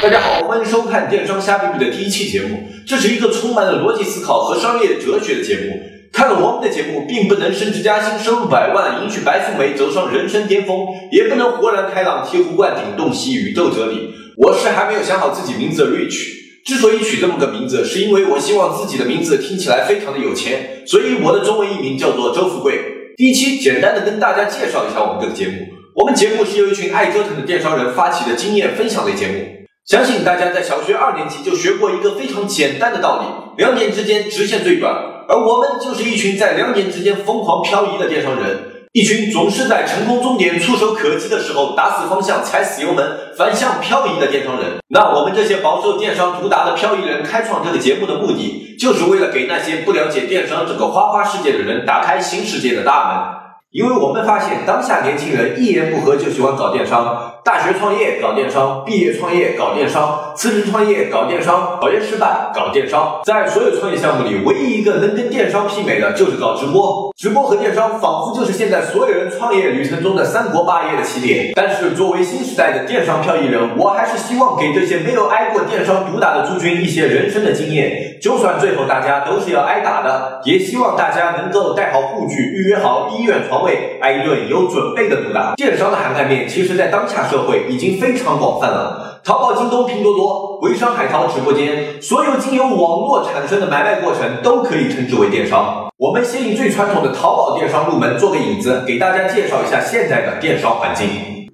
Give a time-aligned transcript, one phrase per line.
[0.00, 2.68] 大家好，欢迎收看电商虾比比的第一期节目。
[2.86, 5.82] 这是一个充满了逻辑思考和商业哲学的节目。
[6.12, 14.14] 看了我们的节目，并不能升职加薪、收入百万、迎娶白富美、走上人生巅峰，也不能豁然开朗、醍醐灌顶、洞悉宇宙哲理。
[14.36, 16.26] 我是还没有想好自己名字的 Rich。
[16.64, 22.78] 之所以取这么个名字，是因为我希望自己的名字听起来非常的有钱，所以我的中文译名叫做周富贵。
[23.16, 25.54] 第一期简单的跟大家介绍一下我们这个节目。
[25.96, 29.57] 我们节目是由一群爱折腾的电商人发起的经验分享类节目。
[29.88, 34.92] 相信大家在小学二年级就学过一个非常简单的道理：两点之间直线最短。
[35.26, 38.84] 而我们就是一群在两点之间疯狂漂移的电商人。
[38.92, 44.78] 一群总是在成功终点触手可及的时候打死方向踩死油门反向漂移的电商人。
[44.88, 53.38] 那我们这些饱受电商毒打的漂移人开创这个节目的目的，就是为了给那些不了解电商这个花花世界的人打开新世界的大门。
[53.70, 63.22] 因为我们发现，当下年轻人一言不合就喜欢搞电商，大学创业搞电商，毕业创业搞电商，辞职创业搞电商，考研失败搞电商。
[63.24, 67.10] 在所有创业项目里，唯一一个能跟电商媲美的就是搞直播。
[67.16, 71.54] 直播和电商仿佛就是现在所有人创业旅程中的三国霸业的起点。
[71.54, 78.18] 但是作为新时代的电商漂移人，我还是希望给这些没有挨过电商毒打的诸君一些人生的经验。
[78.20, 83.64] 就算最后大家都是要挨打的，也希望大家能够带好护具，预约好医院床。
[83.64, 85.54] 位挨一顿有准备的毒打。
[85.56, 89.20] 电商的涵盖面，其实在当下社会已经非常广泛了。
[89.24, 95.88] 淘宝、京东、拼多多、微商、海淘直播间，所有经由网络产生的买卖过程，都可以称之为电商。
[95.98, 101.08] 我们先以最传统的淘宝电商入门做个引子，给大家介绍一下现在的电商环境。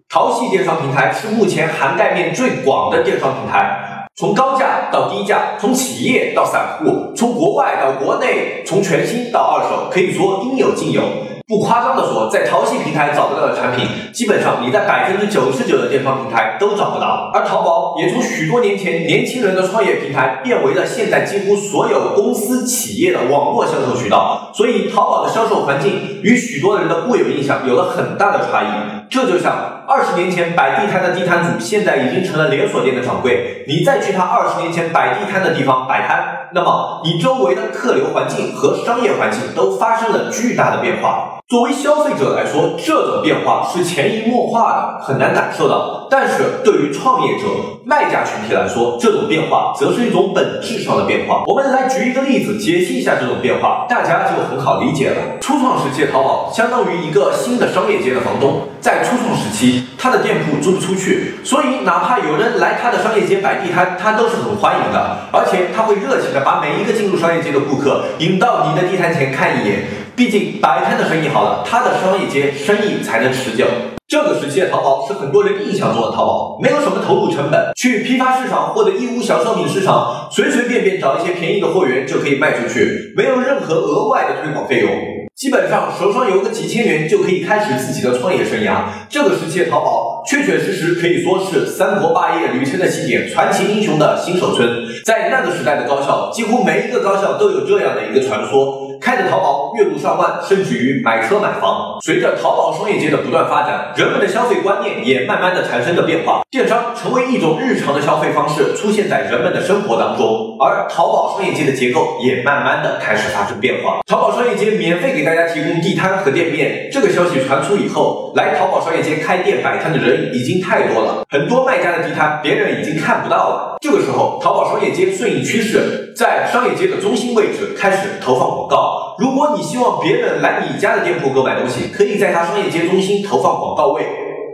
[0.09, 11.03] 淘系电商平台是目前涵盖面最广的电商平台，从高价到低价，从企业到散户，从国外到国内，从全新到二手，可以说应有尽有。
[11.47, 17.31] 不夸张的说，在淘系平台找不到的产品，基本上你在百分之九十九的电商平台都找不到。
[17.35, 24.51] 而淘宝也从许多年前年轻人的创业平台，变为了现在几乎所有公司企业的网络销售渠道。
[24.55, 28.67] 所以，淘宝的销售环境与许多人的固有印象有了很大的差异。
[29.11, 33.65] 这就像二十年前摆地摊的地摊主，现在已经成了连锁店的掌柜。
[33.69, 41.31] 你再去他二十年前摆地摊的地方摆摊，那么你周围的客流环境和商业环境都发生了巨大的变化。
[41.47, 46.09] 作为消费者来说，这种变化是潜移默化的，很难感受到。
[46.11, 47.45] 但是对于创业者、
[47.85, 51.43] 卖家群体来说，这种变化则是一种本质上的变化。
[51.47, 55.17] 我们来举一个例子，解析一下这种变化，大家就很好理解了。
[55.39, 69.85] 初创时期，淘宝相当于一个新的商业街的房东，在初创时期，他的店铺租不出去，所以哪怕有人来他的商业街摆地摊，他都是很欢迎的，而且他会热情的把每一个进入商业街的顾客引到你的地摊前看一眼。
[70.17, 73.67] 毕竟摆摊的生意好了，他的商业街生意才能持久。
[74.07, 84.91] 这个时期的淘宝是很多人印象中的淘宝，没有什么投入成本，去批发市场或者义乌小商品市场，随随便便找一些便宜的货源就可以卖出去，没有任何额外的推广费用，
[85.37, 88.85] 基本上手上有个几千元就可以开始自己的创业生涯。
[89.09, 94.87] 这个时期的淘宝确确实实可以说是三国霸业旅程的起点，传奇英雄的新手村。
[95.05, 98.84] 在那个时代的高校，几乎每一个高校都有这样的一个传说。
[99.05, 101.99] 开着淘宝，月入上万，甚至于买车买房。
[102.01, 110.57] 随着淘宝商业街的不断发展，人们的消费观念也慢慢的产生了变化，电商成为一种日常的消费方式，出现在人们的生活当中。
[110.59, 114.01] 而淘宝商业街的结构也慢慢的开始发生变化。
[114.07, 123.77] 淘宝商业街免费给大家提供地摊和店面，这个消息传出以后，来淘宝商业街开店摆摊的人已经太多了，很多卖家的地摊别人已经看不到了。
[123.83, 128.94] 这个时候，淘宝商业街顺应趋势，在商业街的中心位置开始投放广告。
[129.19, 134.05] 如果你希望别人来你家的店铺购买东西，可以在他商业街中心投放广告位。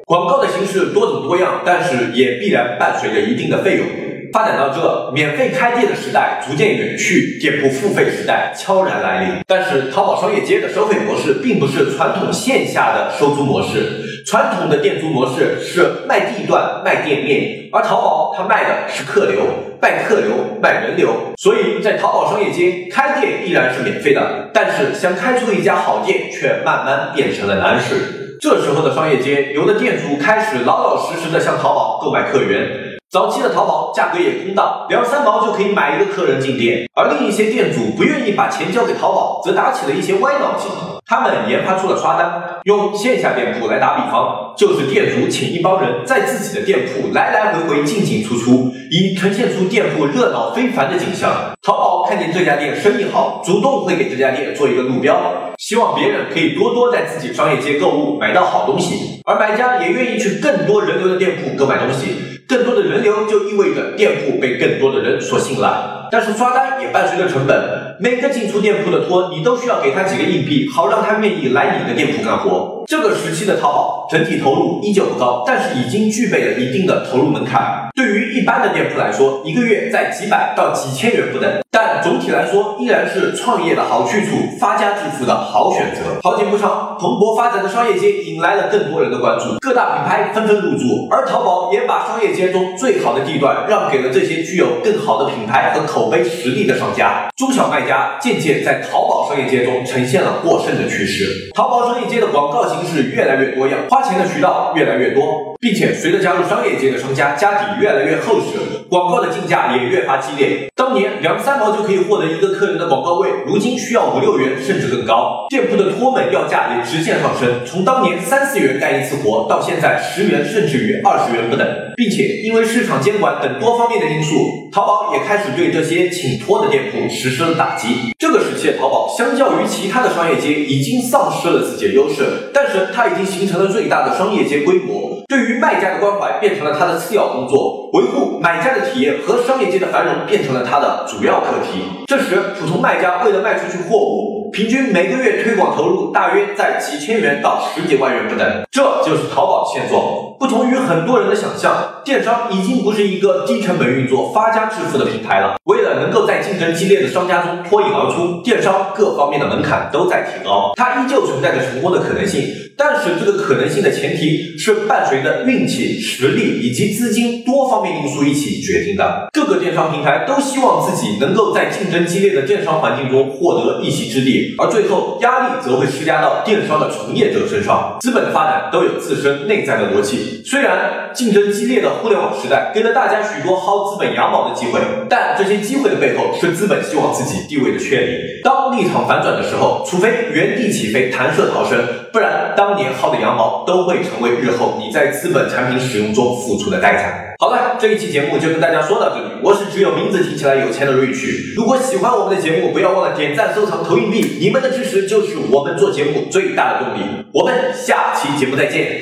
[0.06, 3.86] 广告的形式多种多样，但是也必然伴随着一定的费用。
[4.32, 9.42] 发展到这，免费开店的时代逐渐远去，店铺付费时代悄然来临。
[9.46, 14.00] 但是，淘宝商业街的收费模式并不是传统线下的收租模式。
[14.30, 19.42] 传统的店租模式是卖地段、卖店面，而淘宝它卖的是客流，
[19.82, 21.10] 卖客流、卖人流。
[21.36, 28.38] 所以在淘宝商业街开店依然是免费的，但是想开出一家好店却慢慢变成了难事。
[28.40, 32.89] 这时候的商业街，有的店主开始老老实实的向淘宝购买客源。
[33.10, 40.70] 早期的淘宝价格也公道，两三毛就可以买一个客人进店，而另一些店主不愿意把钱交给淘宝，则打起了一些歪脑筋。
[41.04, 51.32] 他们研发出了刷单，用线下店铺来打比方，就是店主请一帮人在自己的店铺来来回回进进出出，以呈现出店铺热闹非凡的景象。
[51.62, 55.20] 淘宝看见这家店生意好，主动会给这家店做一个路标，
[55.58, 62.29] 希望别人可以多多在自己商业街购物，买到好东西，而买家也愿意去更多人流的店铺购买东西。
[62.50, 65.70] 更多的人流就意味着店铺被更多的人所信赖。
[66.10, 72.79] 但是刷单也伴随着成本，每个进出店铺的托，你都需要给他几个硬币，好让他愿意来你的店铺干活。
[72.90, 77.88] 这个时期的淘宝整体投入依旧不高，但是已经具备了一定的投入门槛。
[77.94, 86.18] 对于一般的店铺来说，一个月在几百到几千元不等，但总体来说依然是创业的好去处，发家致富的好选择。
[86.20, 97.28] 好景不长，蓬勃发展的商业街引来了更多人的关注，各大品牌纷纷入驻，而淘宝也把商业街中最好的地段让给了这些具有更好的品牌和口碑实力的商家。
[97.36, 101.24] 中小卖家渐渐在淘宝商业街中呈现了过剩的趋势。
[101.54, 110.68] 淘宝商业街的广告形式越来越多样，花钱的渠道越来越多，并且随着加入商业街的商家家底越来越厚实，广告的竞价也越发激烈。
[110.74, 115.46] 当年两三毛就可以获得一个客人的广告位，如今需要五六元甚至更高。
[115.48, 121.64] 店铺的托门要价也直线上升，从当年三四元干一次活，到现在十元甚至于二十元不等。
[121.96, 128.14] 并且因为市场监管等多方面的因素，淘宝也开始对这些请托的店铺实施了打击。
[128.18, 135.20] 这个时期淘宝，相较于其他的商业街，已经丧失了自己的优势，但是它已经形成了最大的商业街规模。
[135.28, 141.82] 对于卖家的关怀变成了它的次要工作，维护买家的体验和商业街的繁荣变成了它的主要课题。
[142.06, 150.02] 这时，普通卖家为了卖出去货物，平均每个月推广投入大约在几千元到十几万元不等，这就是淘宝的现状。
[150.40, 155.56] 不同于很多人的想象，电商已经不是一个低成本运作、发家致富的平台了。
[155.64, 160.72] 为了能够在竞争激烈的商家中脱颖而出，电商各方面的门槛都在提高。
[160.76, 162.44] 它依旧存在着成功的可能性，
[162.76, 169.28] 但是这个可能性的前提是伴随着运气、实力以及资金多方面因素一起决定的。
[169.32, 177.98] 各个电商平台都希望自己能够在竞争激烈的电商环境中获得一席之地，而最后压力则会施加到电商的从业者身上。
[178.00, 180.42] 资本的发展都有自身内在的逻辑。
[180.44, 188.40] 虽然竞争激烈的互联网时代给了大家许多薅资本羊毛的机会，但这些机会的背后是资本希望自己地位的确立。
[188.42, 191.78] 当立场反转的时候，除非原地起飞、弹射逃生，
[192.12, 197.36] 不然当年薅的羊毛都会成为日后你在资本产品使用中付出的代价。
[197.38, 199.26] 好了，这一期节目就跟大家说到这里。
[199.42, 201.54] 我是只有名字听起来有钱的瑞曲。
[201.56, 207.04] 如果喜欢我们的节目，不要忘了点赞、收藏、投硬币，你们的支持就是我们做节目最大的动力。
[207.32, 209.00] 我们下期节目再见。